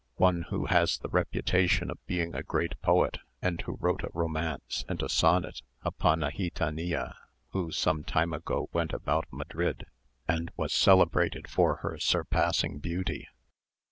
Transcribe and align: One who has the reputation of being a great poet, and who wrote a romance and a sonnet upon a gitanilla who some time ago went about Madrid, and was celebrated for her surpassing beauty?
One 0.17 0.47
who 0.49 0.65
has 0.65 0.97
the 0.97 1.09
reputation 1.09 1.91
of 1.91 2.03
being 2.07 2.33
a 2.33 2.41
great 2.41 2.81
poet, 2.81 3.19
and 3.39 3.61
who 3.61 3.77
wrote 3.79 4.01
a 4.01 4.09
romance 4.15 4.83
and 4.89 4.99
a 5.03 5.07
sonnet 5.07 5.61
upon 5.83 6.23
a 6.23 6.31
gitanilla 6.31 7.13
who 7.49 7.71
some 7.71 8.03
time 8.03 8.33
ago 8.33 8.67
went 8.73 8.93
about 8.93 9.27
Madrid, 9.29 9.85
and 10.27 10.51
was 10.57 10.73
celebrated 10.73 11.47
for 11.47 11.75
her 11.85 11.99
surpassing 11.99 12.79
beauty? 12.79 13.27